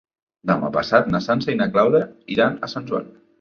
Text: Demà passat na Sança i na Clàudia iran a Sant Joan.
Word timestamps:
Demà 0.51 0.71
passat 0.77 1.11
na 1.15 1.21
Sança 1.25 1.53
i 1.53 1.59
na 1.61 1.67
Clàudia 1.75 2.03
iran 2.39 2.57
a 2.57 2.71
Sant 2.73 2.91
Joan. 2.91 3.07